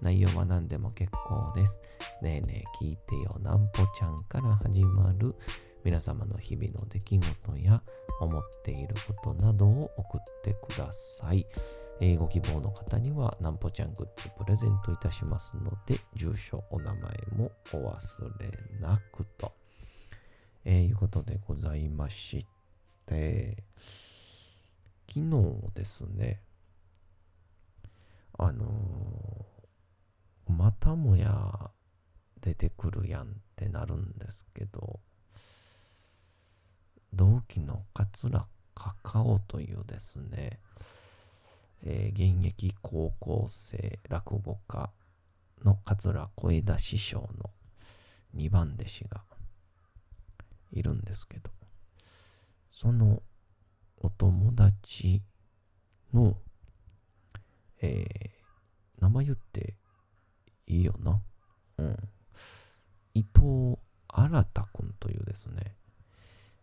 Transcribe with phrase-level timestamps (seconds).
[0.00, 1.76] 内容は何でも結構です。
[2.22, 5.34] ねえねえ聞いてよなんぽちゃんから始まる
[5.84, 7.82] 皆様の日々の出来事や
[8.20, 11.46] 思っていることなどを送ってください。
[12.02, 19.52] えーご希望の方にはなんぽちゃんグッズプレゼントいたしますので、住所、お名前もお忘れなくと。
[20.64, 22.46] えーいうことでございまし
[23.06, 23.64] て、
[25.08, 26.40] 昨日ですね、
[28.38, 29.50] あのー
[30.52, 31.70] またもや
[32.50, 34.98] 出てくるやんってなるんですけど、
[37.12, 40.58] 同期の桂カカオというですね、
[41.84, 44.90] えー現役高校生落語家
[45.64, 47.50] の桂小枝師匠の
[48.36, 49.22] 2番弟子が
[50.72, 51.50] いるんですけど、
[52.72, 53.22] その
[53.98, 55.22] お友達
[56.12, 56.36] の、
[57.80, 58.30] えー
[59.00, 59.76] 名前言って
[60.66, 61.22] いいよな？
[61.78, 61.96] うん。
[63.14, 63.78] 伊藤
[64.08, 65.76] 新くんというですね、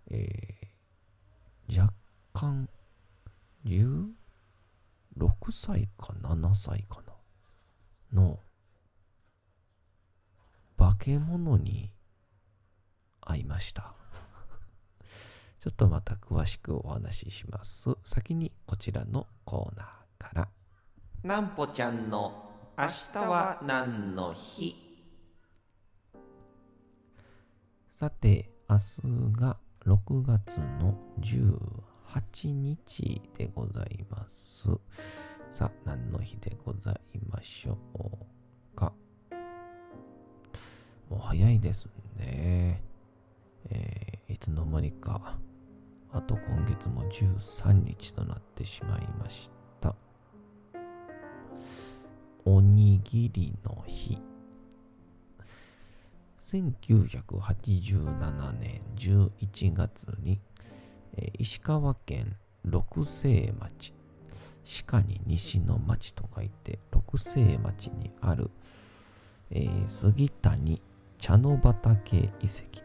[0.09, 0.68] えー
[1.69, 1.94] 若
[2.34, 2.69] 干
[3.66, 4.08] 16
[5.52, 7.02] 歳か7歳か
[8.13, 8.40] なの
[10.78, 11.91] 化け物に
[13.19, 13.94] 会いました。
[15.59, 17.90] ちょっとまた詳しくお話しします。
[18.06, 19.88] 先にこちらのコーナー
[20.18, 20.50] から。
[21.24, 24.87] なんぽちゃんの明日は何の日？
[28.00, 29.02] さて、明日
[29.41, 34.68] が6月の18日でございます。
[35.50, 38.94] さあ、何の日でございましょうか。
[41.09, 41.88] もう早いです
[42.19, 42.84] ね。
[43.72, 45.40] えーいつの間にか、
[46.12, 49.50] あと今月も13日となってしまいまし
[49.81, 49.96] た。
[52.46, 54.22] おにぎりの日。
[56.47, 60.40] 1987年11月に、
[61.18, 63.94] えー石川県六西町、
[64.88, 68.50] 鹿に西の町と書いて六西町にある、
[69.52, 70.81] えー杉谷
[71.19, 72.81] 茶の畑遺跡、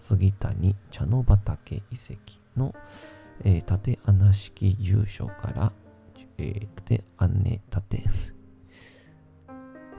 [0.00, 2.16] 杉谷茶の畑遺跡
[2.56, 2.74] の、
[3.44, 5.72] えー縦穴式住所から、
[6.38, 8.04] えー縦穴、縦、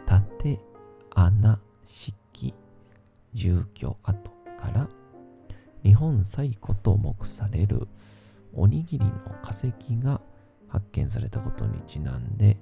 [0.05, 0.59] 縦
[1.15, 2.13] 穴式
[3.33, 4.13] 住居跡
[4.59, 4.89] から
[5.83, 7.87] 日本最古と目される
[8.53, 9.11] おにぎりの
[9.41, 10.21] 化石が
[10.67, 12.57] 発見されたことにちなんで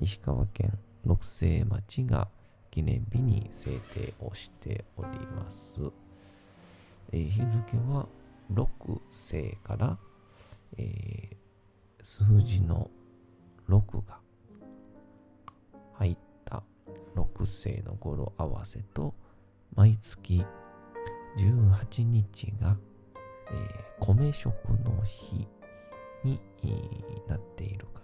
[0.00, 2.28] 石川県六西町が
[2.70, 5.74] 記念日に制定をしております、
[7.12, 8.06] えー日付は
[8.52, 8.66] 6
[9.10, 9.98] 世から、
[10.76, 11.40] えー
[12.02, 12.90] 数字の
[13.68, 14.18] 6が
[15.94, 16.62] 入った
[17.14, 19.14] 6世の語呂合わせと
[19.74, 20.44] 毎月
[21.38, 22.76] 18日が、
[23.50, 25.46] えー米食の日
[26.24, 26.40] に、
[27.28, 28.02] なっているか。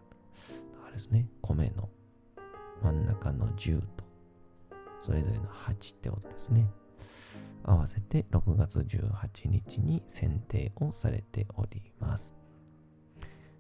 [0.85, 1.27] あれですね。
[1.41, 1.89] 米の
[2.83, 4.05] 真ん中の10と
[5.01, 6.69] それぞれの8ってことですね。
[7.65, 12.35] 合わせて6月18日に選定をされております。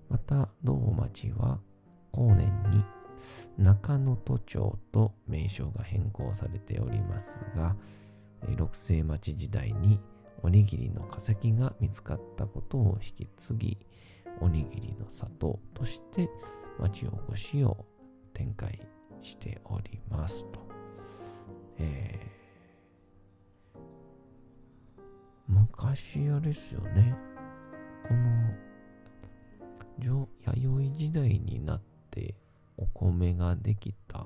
[0.08, 1.58] また同町は
[2.12, 2.84] 後年に
[3.58, 7.76] 中野都町と名称が変更されておりますが、
[8.56, 9.98] 六世町時代に
[10.42, 13.78] おにぎりの化石が見つかったことを引き継ぎ、
[14.40, 16.28] おにぎりの里として
[16.78, 17.86] 町おこしを
[18.34, 18.86] 展開
[19.22, 20.66] しておりますと。
[21.78, 22.36] えー
[25.48, 27.14] 昔あれですよね。
[28.08, 28.56] この
[30.44, 31.80] 弥生時代になっ
[32.10, 32.34] て
[32.98, 34.24] 米ができた。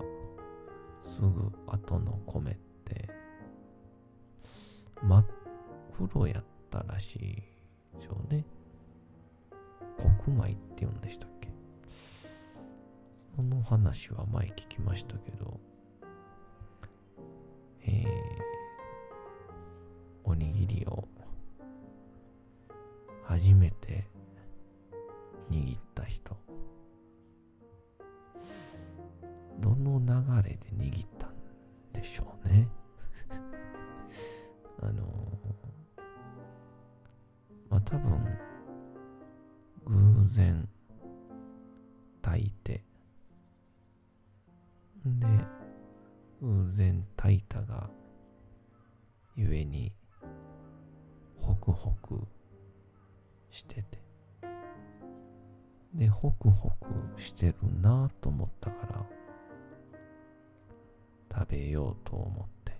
[0.98, 3.08] すぐ後の米って。
[5.02, 5.26] 真っ
[5.96, 7.18] 黒やったらしい
[7.94, 8.44] ですよね。
[9.96, 11.48] 黒米って言うんでしたっけ？
[13.36, 15.58] その話は前聞きましたけど、
[17.82, 18.08] えー、
[20.24, 21.08] おにぎりを
[23.24, 24.06] 初めて
[37.80, 38.38] まあ多分
[39.86, 40.68] 偶然
[42.22, 42.84] 炊いて。
[45.04, 45.26] で
[46.42, 47.88] 偶然炊いたが
[49.34, 49.92] ゆえに
[51.40, 52.20] ホクホク
[53.50, 53.98] してて。
[55.94, 59.04] でホクホクしてるなと思ったから
[61.32, 62.72] 食べようと思って。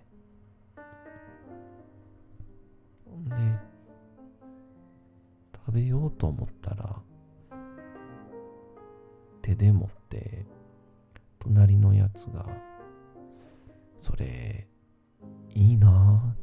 [3.29, 3.70] で
[5.71, 6.97] 食べようと思ったら
[9.41, 10.45] 手で持って
[11.39, 12.45] 隣のやつが
[13.97, 14.67] それ
[15.55, 16.35] いいな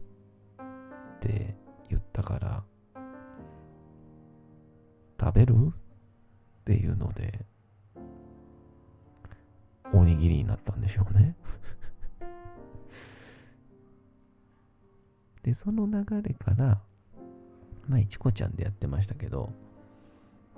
[0.63, 1.55] って
[1.91, 2.65] 言ったから
[5.21, 5.73] 食べるっ
[6.65, 7.45] ていうので
[9.93, 11.37] おにぎりになったんでしょうね。
[15.45, 16.81] でその流れから
[17.89, 19.53] まあいちこちゃんでやってましたけど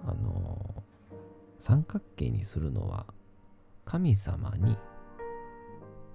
[0.04, 0.82] あの
[1.58, 3.06] 三角形にするのは
[3.84, 4.76] 神様に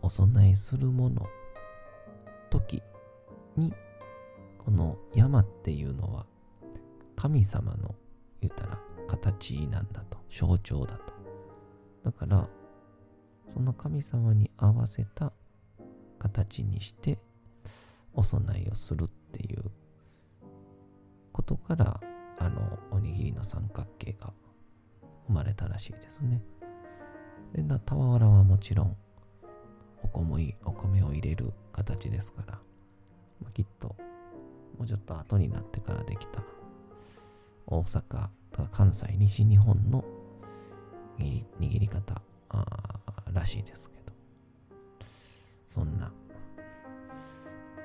[0.01, 1.27] お供えするもの
[2.49, 2.81] 時
[3.55, 3.73] に
[4.57, 6.25] この山っていうのは
[7.15, 7.95] 神様の
[8.41, 11.13] 言ったら形なんだと象徴だと。
[12.03, 12.47] だから
[13.53, 15.31] その神様に合わせた
[16.19, 17.19] 形にして
[18.13, 19.71] お供えをするっていう
[21.67, 21.99] から
[22.37, 24.31] あのおにぎりの三角形が
[25.27, 26.41] 生まれたらしいですね。
[27.53, 28.97] で、な、たわわらはもちろん、
[30.03, 32.53] お米お米を入れる形ですから、
[33.41, 33.95] まあ、きっと、
[34.77, 36.43] もうちょっと後になってからできた、
[37.65, 40.03] 大阪とか関西、西日本の
[41.17, 42.21] 握り方
[43.33, 44.13] らしいですけど、
[45.67, 46.11] そんな、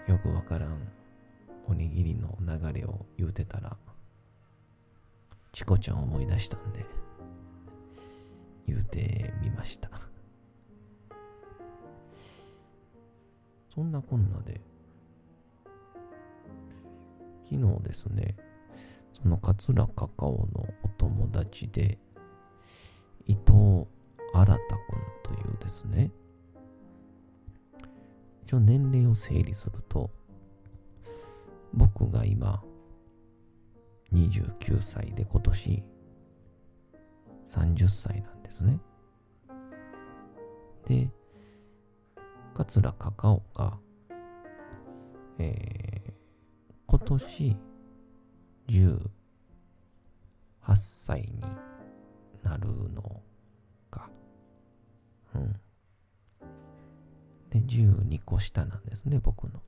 [0.07, 1.00] よくわからん
[1.71, 3.77] おにぎりの流れを言うてたら、
[5.53, 6.85] チコちゃんを思い出したんで、
[8.67, 9.89] 言うてみました。
[13.73, 14.61] そんなこんなで、
[17.49, 18.35] 昨日ですね、
[19.23, 21.99] その桂カカオのお友達で、
[23.29, 23.87] 伊藤
[24.35, 24.59] 新くん
[25.23, 26.11] というですね、
[28.43, 30.11] 一応年齢を整理すると、
[34.31, 35.83] 29歳で今年
[37.47, 38.79] 30歳なんですね。
[40.87, 41.11] で、
[42.55, 43.79] 桂カカオが、
[45.39, 46.13] えー、
[46.87, 47.57] 今年
[48.69, 48.99] 18
[50.77, 51.41] 歳に
[52.43, 53.21] なるの
[53.91, 54.09] か。
[55.35, 55.61] うん。
[57.51, 59.61] で、12個下なんですね、僕の。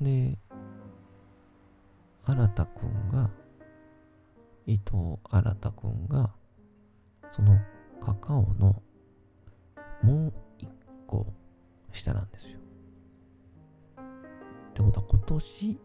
[0.00, 0.38] で、
[2.28, 3.30] 新くんが
[4.66, 6.30] 伊藤新くんが、
[7.30, 7.58] その
[8.04, 8.82] カカオの
[10.02, 10.68] もう一
[11.06, 11.32] 個
[11.90, 12.58] 下なんですよ。
[13.98, 14.02] っ
[14.74, 15.80] てことは今年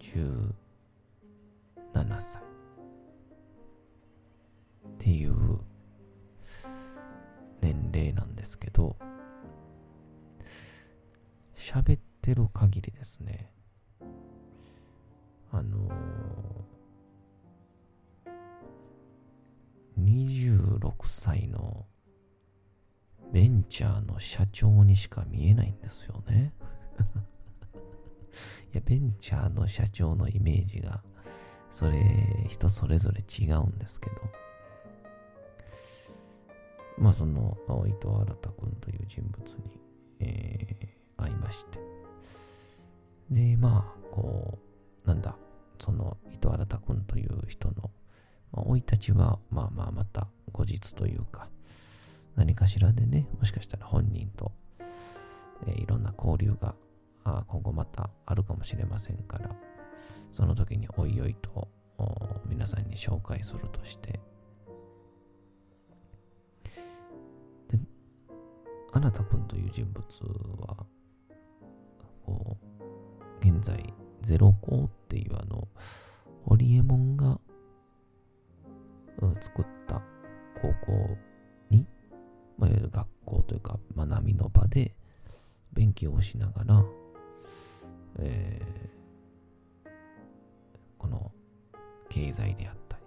[0.00, 0.54] 17
[2.20, 2.46] 歳っ
[4.98, 5.60] ていう
[7.60, 8.96] 年齢なんですけど、
[11.54, 13.52] 喋ってる限りですね、
[15.56, 16.14] あのー
[19.98, 21.86] 26歳の
[23.32, 26.52] ベンチャーの社長にしか見えないんですよね。
[28.72, 31.02] いや、ベンチャーの社長のイメージが、
[31.70, 32.00] それ、
[32.48, 34.16] 人それぞれ違うんですけど、
[36.98, 37.56] まあ、その、
[37.86, 39.80] 伊藤新君という人物に、
[40.20, 41.78] えー、会いまして、
[43.30, 44.63] で、まあ、こう、
[45.04, 45.36] なんだ、
[45.80, 47.90] その伊藤新君という人の
[48.54, 51.48] まあ、生い立ちは、まあまあまた後日というか、
[52.36, 54.52] 何かしらでね、もしかしたら本人と、
[55.66, 56.74] えー、いろんな交流が
[57.24, 59.50] あ今後またあるかもしれませんから、
[60.30, 61.68] その時においおいと
[62.46, 64.20] 皆さんに紹介するとして、
[67.68, 67.78] で、
[68.92, 70.04] あなたくんという人物
[70.60, 70.86] は、
[72.24, 72.56] こ
[73.42, 73.92] う現在、
[74.24, 75.68] ゼロ校っていうあの、
[76.46, 77.38] ホリエモンが、
[79.20, 80.02] うん、作った
[80.60, 81.16] 高校
[81.70, 81.86] に、
[82.58, 84.94] まあ、いわゆる学校というか学びの場で
[85.72, 86.84] 勉強をしながら、
[88.18, 89.88] えー、
[90.98, 91.30] この
[92.08, 93.02] 経済であったり、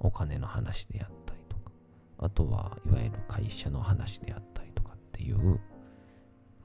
[0.00, 1.72] お金の話であったりとか、
[2.18, 5.60] あとはいわゆる会社の話であったりとかっていう、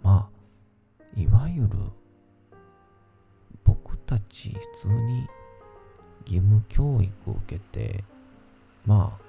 [0.04, 1.70] まあ、いわゆる
[4.08, 5.28] たち普通に
[6.26, 8.04] 義務教育を受けて、
[8.86, 9.28] まあ、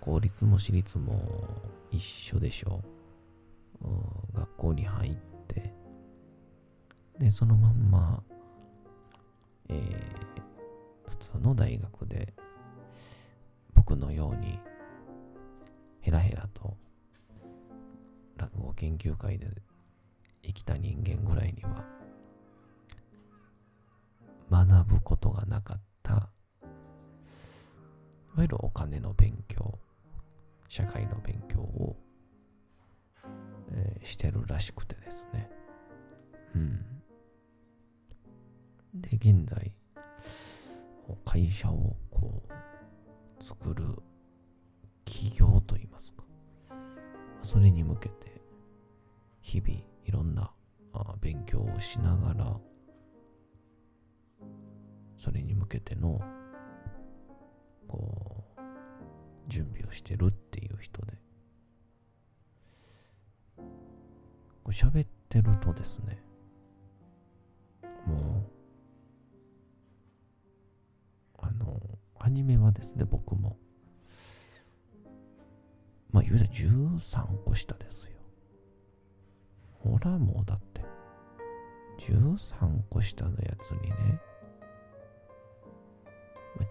[0.00, 1.46] 公立も私立も
[1.90, 2.80] 一緒でしょ
[3.82, 3.86] う。
[3.86, 5.14] うん、学校に入っ
[5.46, 5.72] て、
[7.18, 8.22] で、そのまんま、
[9.68, 12.32] えー、普通の大学で、
[13.74, 14.58] 僕のように、
[16.00, 16.76] ヘラヘラと、
[18.36, 19.46] 落語研究会で
[20.42, 21.84] 生きた人間ぐらいには、
[24.52, 26.16] 学ぶことがなかった、い
[28.36, 29.78] わゆるお金の勉強、
[30.68, 31.96] 社会の勉強を、
[33.72, 35.48] えー、してるらしくてですね。
[36.54, 36.84] うん。
[38.94, 39.74] で、現在、
[41.24, 42.42] 会社をこ
[43.40, 43.84] う、作る
[45.06, 46.24] 企業といいますか。
[47.42, 48.42] それに向けて、
[49.40, 50.52] 日々いろんな
[51.22, 52.60] 勉強をしながら、
[55.22, 56.20] それに向けての、
[57.86, 58.60] こう、
[59.48, 61.12] 準備をしてるっていう人で、
[63.56, 63.62] こ
[64.66, 66.20] う喋ってるとですね、
[68.04, 68.50] も
[71.36, 71.80] う、あの、
[72.18, 73.56] アニメはですね、僕も、
[76.10, 78.10] まあ言うたら13個下ですよ。
[79.84, 80.80] ほらもうだって、
[82.10, 84.20] 13個下のやつにね、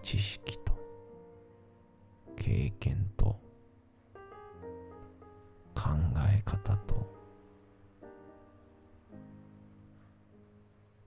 [0.02, 0.72] 知識と
[2.36, 3.38] 経験と
[5.74, 5.90] 考
[6.28, 7.12] え方と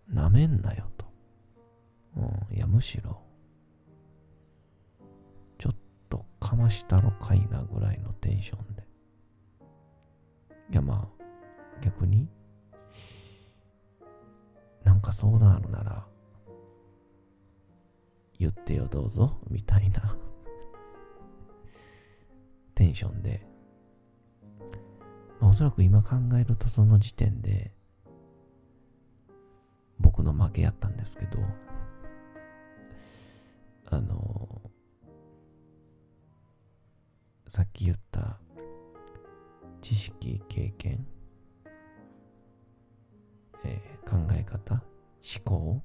[0.07, 1.05] なめんなよと、
[2.17, 3.21] うん、いやむしろ
[5.57, 5.75] ちょっ
[6.09, 8.85] とかましたろかいなぐらいのテンションで。
[10.71, 12.27] いやまあ逆に
[14.83, 16.07] なんか相談あるなら
[18.39, 20.17] 言ってよどうぞ、みたいな。
[22.75, 23.41] テンションで、
[25.39, 27.73] まあ、おそらく今考えるとその時点で
[29.99, 31.39] 僕の負けやったんですけど、
[33.87, 34.61] あの、
[37.47, 38.39] さっき言った
[39.81, 41.07] 知識、経験、
[43.63, 44.83] えー、考え方、思
[45.45, 45.81] 考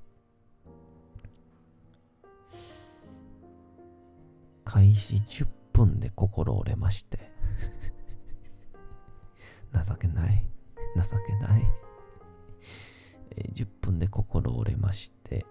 [4.70, 7.32] 開始10分で心折れまして
[9.84, 10.46] 情けない。
[10.94, 11.68] 情けない。
[13.32, 15.44] え、10分で心折れまして、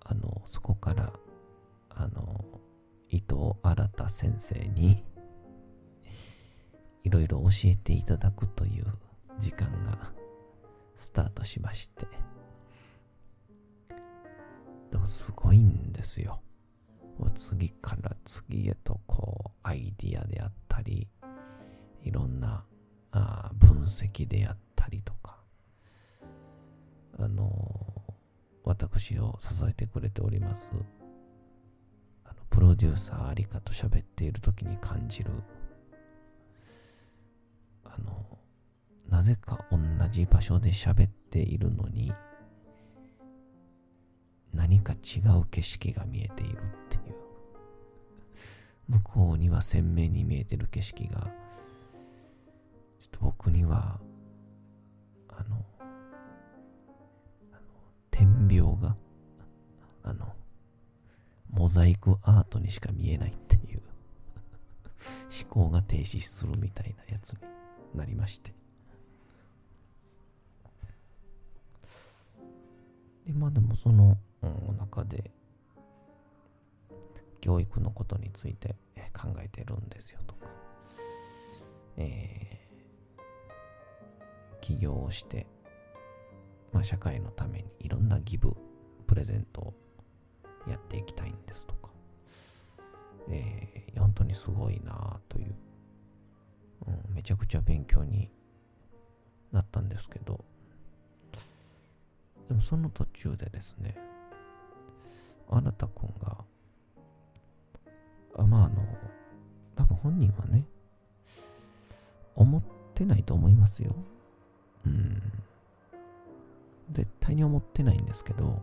[0.00, 1.12] あの、そこから、
[1.90, 2.42] あの、
[3.10, 5.04] 伊藤新先生に、
[7.04, 8.86] いろいろ教えていただくという
[9.38, 10.14] 時間が
[10.96, 12.06] スタートしまして、
[14.90, 16.40] でもすごいんですよ。
[17.30, 21.08] 次から次へとこうアイディアであったり
[22.02, 22.64] いろんな
[23.12, 25.38] あ分析であったりとか
[27.18, 27.50] あの
[28.64, 30.70] 私を支えてくれております
[32.24, 35.30] あのプロデューサーありかと喋っている時に感じる
[37.84, 38.38] あの
[39.08, 39.78] なぜか同
[40.10, 42.12] じ場所で喋っているのに
[44.54, 47.22] 何か違う景色が見えているっていう。
[48.88, 51.30] 向こうには鮮明に見えてる景色が
[53.00, 53.98] ちょっと僕には
[55.28, 55.64] あの
[57.50, 57.60] あの
[58.10, 58.96] 点描が
[60.02, 60.26] あの
[61.50, 63.82] モザイクアートにしか見えないっていう
[65.42, 67.38] 思考が停止するみたいなやつに
[67.94, 68.52] なりまして。
[73.26, 74.18] でまあでもその
[74.78, 75.30] 中で
[77.40, 78.76] 教育のことについて
[79.12, 80.46] 考えてるんですよとか、
[81.96, 85.46] えー、起業をして、
[86.72, 88.56] まあ、社会のためにいろんなギブ、
[89.06, 89.74] プレゼントを
[90.68, 91.90] やっていきたいんですとか、
[93.28, 95.54] えー、本当にすごいなという、
[96.86, 98.30] うん、めちゃくちゃ勉強に
[99.52, 100.44] なったんですけど、
[102.48, 103.96] でもその途中でですね、
[105.48, 106.44] あなたくんが、
[108.36, 108.82] あまああの、
[109.76, 110.66] 多分本人はね、
[112.34, 112.62] 思っ
[112.94, 113.94] てないと思いますよ。
[114.86, 115.22] うん。
[116.90, 118.62] 絶対に思ってないんですけど、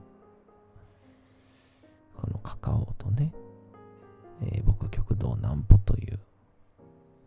[2.16, 3.34] このカカオとね、
[4.42, 6.20] えー、僕極道南歩という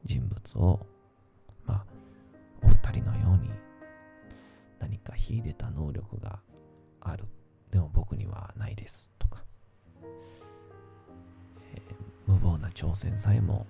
[0.05, 0.87] 人物を、
[1.65, 1.85] まあ、
[2.63, 3.51] お二人のように
[4.79, 6.41] 何か秀でた能力が
[7.01, 7.25] ある。
[7.71, 9.12] でも僕にはないです、
[11.75, 13.67] えー、無謀な挑戦さえも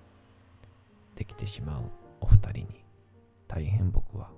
[1.15, 1.83] できてしまう
[2.21, 2.83] お二人に
[3.47, 4.29] 大変僕は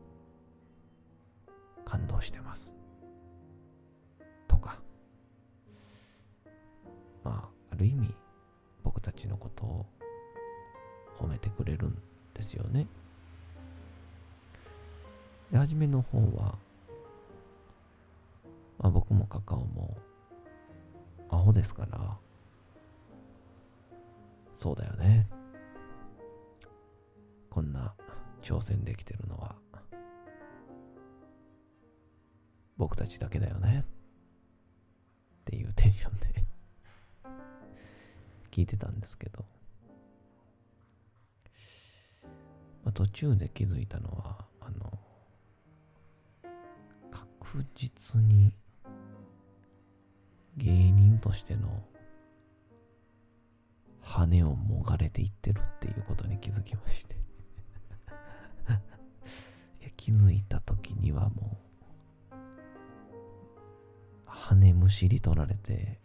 [1.85, 2.75] 感動してます。
[4.47, 4.79] とか、
[7.23, 8.13] まあ、ある意味
[8.83, 9.85] 僕たちのことを
[11.19, 11.97] 褒めてくれるん
[12.33, 12.87] ですよね。
[15.51, 16.57] で、初めの方は、
[18.79, 19.95] まあ僕もカカオも
[21.35, 22.17] アホですから、
[24.55, 25.27] そうだよね。
[27.49, 27.93] こんな
[28.41, 29.55] 挑戦できてるのは、
[32.77, 33.85] 僕たちだけだよね。
[35.41, 36.45] っていうテンションで
[38.49, 39.45] 聞いてたんですけど、
[42.83, 44.97] まあ、途中で気づいたのは、あの、
[47.11, 48.53] 確実に
[50.57, 51.83] 芸人としての
[54.01, 57.15] 羽をもがれていってるっていうことに気づきまして。
[59.81, 61.57] いや気づいた時にはも
[62.31, 62.35] う
[64.25, 65.99] 羽むしり取られて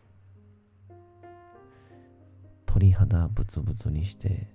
[2.67, 4.49] 鳥肌ブツブツにして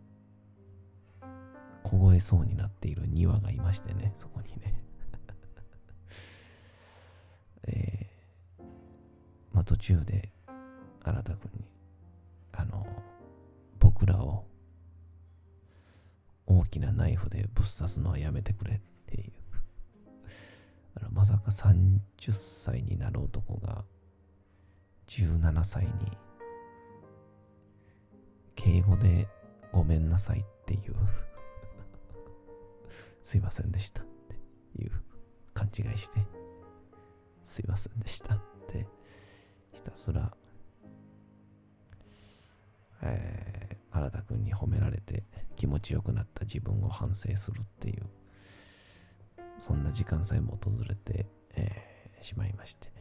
[1.84, 4.82] 凍えそうになっている庭がいましてねそこにね。
[9.66, 10.32] 途中で
[11.04, 11.66] 新田君に
[12.54, 12.86] あの
[13.80, 14.46] 僕らを
[16.48, 19.32] 大きなナイフでぶっ刺すのはやめてくれっていう。
[21.12, 22.00] まさか30
[22.32, 23.84] 歳になる男が
[25.08, 25.92] 17歳に
[28.56, 29.28] 敬語で
[29.72, 30.96] ごめんなさいっていう。
[33.24, 34.06] すいませんでしたっ
[34.76, 34.92] ていう
[35.54, 36.26] 勘違いして。
[37.44, 38.88] すいませんでしたって。
[39.76, 40.32] ひたすら。
[43.02, 45.24] えー、新田君に褒められて
[45.56, 48.06] 気持ちよくなった自分を反省するっていう
[49.60, 52.92] そんな時間さえも訪れて、えー、しまいまして、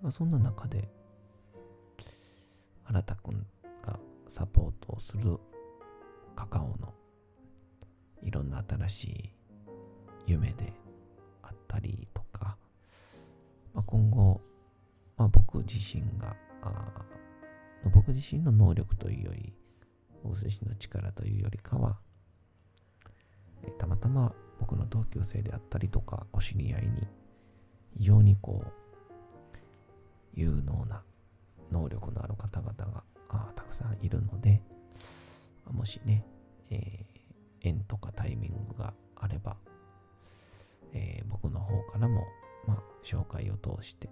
[0.00, 0.88] まあ、そんな中で
[2.86, 3.46] 新田君
[3.84, 5.38] がサポートをする
[6.36, 6.94] カカオの
[8.22, 9.30] いろんな新しい
[10.26, 10.72] 夢で
[11.76, 12.56] ったりとか、
[13.74, 14.40] まあ、今後
[15.16, 16.36] まあ、僕自身が、
[17.92, 19.52] 僕自身の能力というより、
[20.22, 21.98] 僕自身の力というよりかは、
[23.78, 27.06] たまたま僕の同級生であったりとか、お知り合いに、
[27.96, 28.72] 非常にこう、
[30.34, 31.02] 有能な
[31.70, 33.04] 能力のある方々が
[33.54, 34.60] たくさんいるので、
[35.70, 36.24] もしね、
[36.70, 39.56] えー、縁とかタイミングがあれば、
[40.94, 42.24] えー、僕の方からも、
[42.66, 44.08] まあ、紹介を通して、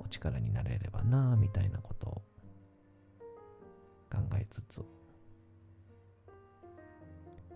[0.00, 2.22] お力になれればなみたいなことを
[4.10, 4.82] 考えつつ、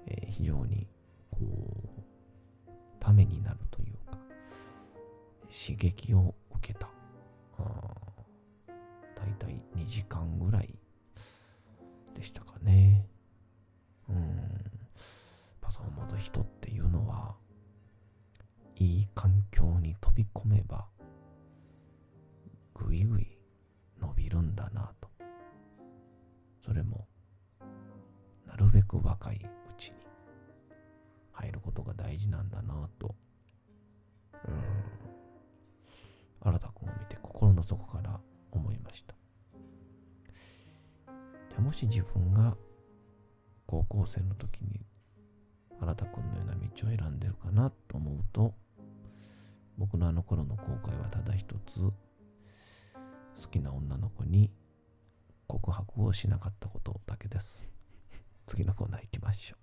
[0.07, 0.87] えー、非常に
[1.31, 4.19] こうためになるというか
[5.51, 6.89] 刺激を受けた
[9.17, 10.75] だいたい2時間ぐらい
[12.15, 13.07] でしたかね
[14.09, 14.61] うん
[15.61, 16.62] パソコンま人って
[20.13, 20.87] 飛び込めば
[22.75, 23.39] ぐいぐい
[23.99, 25.09] 伸びるんだなと。
[26.63, 27.09] それも、
[28.47, 29.49] なるべく若いう
[29.79, 29.95] ちに
[31.33, 33.15] 入ることが大事なんだなと、
[34.47, 34.55] うん、
[36.43, 38.21] 新田君を見て心の底から
[38.51, 39.15] 思いました。
[41.57, 42.59] でもし自分が
[43.67, 44.85] 高校生の時に
[45.81, 48.55] 新田君のような道を選んでるかなと思うと、
[49.79, 51.95] 僕のあの頃の後悔はただ一つ、好
[53.51, 54.51] きな女の子に
[55.47, 57.73] 告白をしなかったことだけです。
[58.47, 59.63] 次のコーナー行きましょう。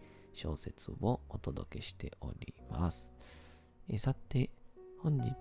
[0.33, 3.11] 小説をお届けしております。
[3.89, 4.49] えさて、
[4.99, 5.33] 本日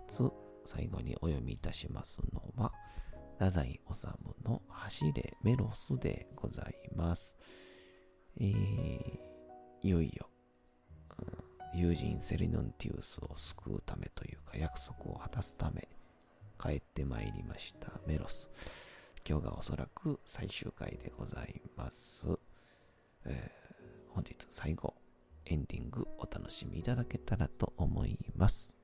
[0.64, 2.72] 最後にお読みいたしますのは、
[3.38, 4.06] 太宰治
[4.44, 7.36] の走れメロスでございます。
[8.38, 9.18] えー、
[9.82, 10.28] いよいよ、
[11.72, 15.88] うん、友人セリノンティウスを救うためというか約束を果たすため
[16.62, 18.48] 帰ってまいりましたメロス。
[19.28, 22.24] 今日がおそらく最終回でございます。
[23.24, 23.59] えー、
[24.20, 24.92] 本日最後、
[25.46, 28.76] エンディングお楽しみいただけたらと思います。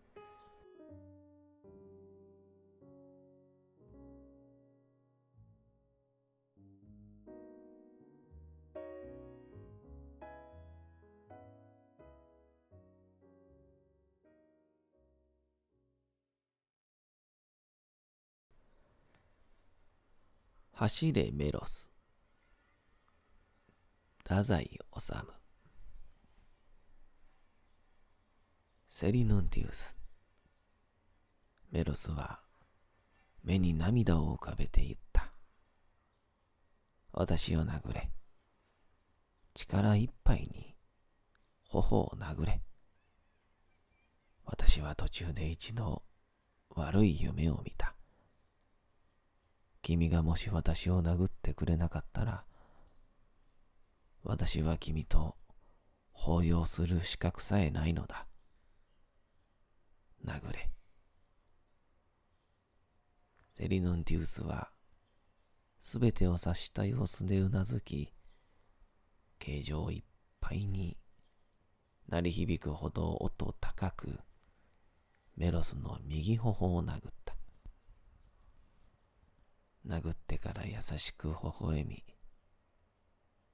[20.72, 21.95] 走れメロス。
[24.28, 25.12] 太宰治。
[28.88, 29.96] セリヌンティウス。
[31.70, 32.40] メロスは
[33.44, 35.30] 目に涙を浮かべて言った。
[37.12, 38.10] 私を殴れ。
[39.54, 40.74] 力いっぱいに
[41.68, 42.60] 頬を殴れ。
[44.44, 46.02] 私は途中で一度
[46.70, 47.94] 悪い夢を見た。
[49.82, 52.44] 君がもし私を殴ってくれなかったら、
[54.28, 55.36] 私は君と
[56.12, 58.26] 抱擁する資格さえないのだ。
[60.26, 60.68] 殴れ。
[63.46, 64.72] セリノンティウスは、
[65.80, 68.12] すべてを察した様子でうなずき、
[69.38, 70.02] 形状いっ
[70.40, 70.96] ぱいに
[72.08, 74.18] 鳴り響くほど音高く、
[75.36, 77.36] メロスの右頬を殴った。
[79.86, 82.04] 殴ってから優しく微笑み、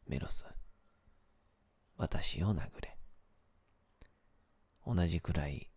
[0.07, 0.47] メロス、
[2.03, 2.99] 私を殴れ。
[4.85, 5.71] 同じくらい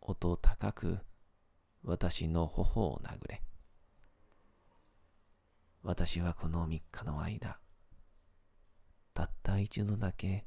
[0.00, 0.98] 音高く
[1.82, 3.42] 私の頬を殴れ。
[5.82, 7.58] 私はこの三日の間、
[9.12, 10.46] たった一度だけ、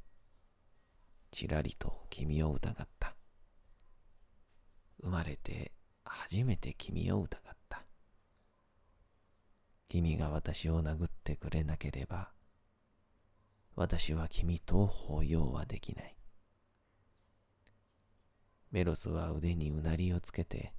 [1.32, 3.14] ちらりと君を疑った。
[5.04, 5.74] 生まれて
[6.06, 7.84] 初めて君を疑った。
[9.90, 12.32] 君が私を殴ってくれなければ、
[13.76, 16.16] 私は君と抱擁はできない。
[18.72, 20.74] メロスは腕にうなりをつけて、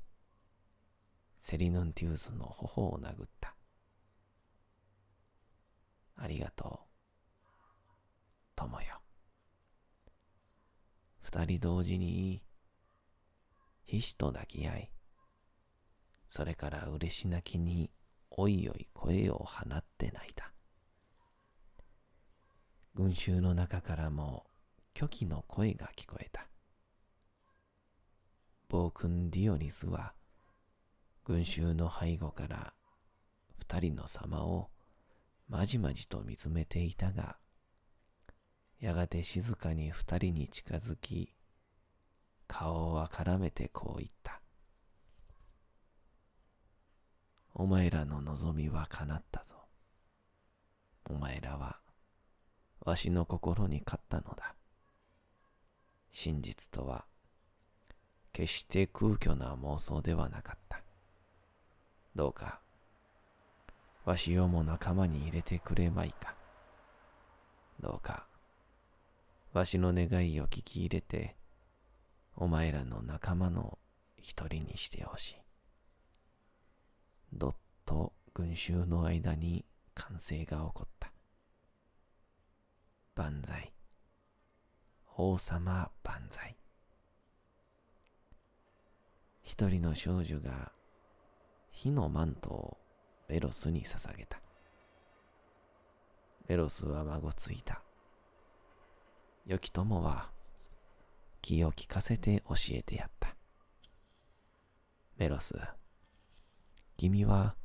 [1.39, 3.55] セリヌンティウスの頬を殴った。
[6.17, 6.87] ありがとう、
[8.57, 9.01] 友よ。
[11.21, 12.43] 二人同時に、
[13.85, 14.91] ひしと抱き合い、
[16.29, 17.91] それから嬉し泣きに
[18.31, 20.56] おいおい声を放って泣いた。
[22.97, 24.47] 群衆の中からも
[24.97, 26.47] 虚偽の声が聞こえた。
[28.71, 30.15] 暴君ディオニスは
[31.23, 32.73] 群衆の背後から
[33.59, 34.71] 二人の様を
[35.47, 37.37] まじまじと見つめていたが、
[38.81, 41.35] やがて静かに二人に近づき、
[42.47, 44.41] 顔をあからめてこう言った。
[47.53, 49.57] お前らの望みは叶ったぞ。
[51.11, 51.79] お前らは、
[52.87, 54.55] わしの心に勝ったのだ。
[56.13, 57.05] 真実とは、
[58.33, 60.81] 決して空虚な妄想ではなかった。
[62.15, 62.61] どうか、
[64.05, 66.37] わしをも仲間に入れてくれまいか。
[67.81, 68.29] どうか、
[69.53, 71.35] わしの願いを聞き入れて、
[72.37, 73.79] お前らの仲間の
[74.17, 75.37] 一人にしてほしい。
[77.33, 81.16] どっと群衆の間に歓声が起こった。
[83.17, 83.73] 万歳。
[85.17, 86.55] 王様万歳。
[89.43, 90.71] 一人の少女が
[91.71, 92.77] 火のマントを
[93.27, 94.39] メロスに捧げた。
[96.47, 97.81] メロスは孫ついた。
[99.47, 100.31] 良き友は
[101.41, 103.35] 気を利かせて教えてやった。
[105.17, 105.55] メロス、
[106.99, 107.57] 君は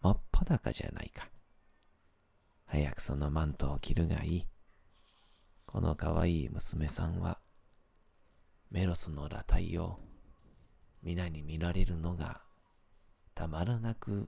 [0.00, 1.28] 真っ裸じゃないか。
[2.66, 4.46] 早くそのマントを着るがいい。
[5.76, 7.38] このかわいい娘さんは、
[8.70, 9.98] メロスの裸体を
[11.02, 12.40] 皆に見られるのが
[13.34, 14.26] たまらなく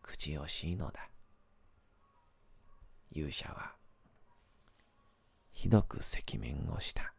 [0.00, 1.10] 口惜しいのだ。
[3.12, 3.72] 勇者は
[5.52, 7.12] ひどく赤面をした。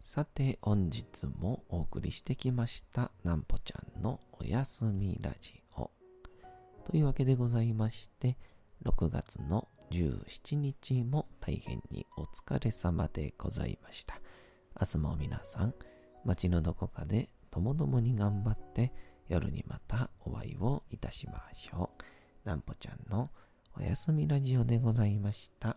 [0.00, 5.61] さて本日もお送りしてきましたなんぽちゃんのおやすみラジオ。
[6.84, 8.36] というわけでございまして、
[8.84, 14.20] 6月の17日も大変にお疲れ様でございました。
[14.80, 15.74] 明日も皆さん、
[16.24, 18.92] 街のどこかでともどもに頑張って
[19.28, 21.90] 夜にまたお会いをいたしましょ
[22.44, 22.48] う。
[22.48, 23.30] なんぽちゃんの
[23.78, 25.76] おやすみラジオでございました。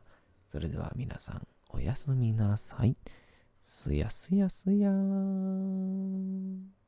[0.52, 2.98] それでは皆さん、おやすみなさい。
[3.62, 6.85] すやすやすやーん。